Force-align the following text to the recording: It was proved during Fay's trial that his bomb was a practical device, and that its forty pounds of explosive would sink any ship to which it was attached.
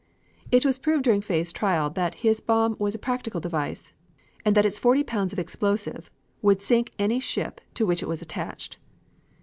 It 0.49 0.65
was 0.65 0.79
proved 0.79 1.03
during 1.03 1.21
Fay's 1.21 1.51
trial 1.53 1.91
that 1.91 2.15
his 2.25 2.41
bomb 2.41 2.75
was 2.79 2.95
a 2.95 2.97
practical 2.97 3.39
device, 3.39 3.93
and 4.43 4.55
that 4.55 4.65
its 4.65 4.79
forty 4.79 5.03
pounds 5.03 5.31
of 5.31 5.37
explosive 5.37 6.09
would 6.41 6.63
sink 6.63 6.91
any 6.97 7.19
ship 7.19 7.61
to 7.75 7.85
which 7.85 8.01
it 8.01 8.09
was 8.09 8.19
attached. 8.23 8.79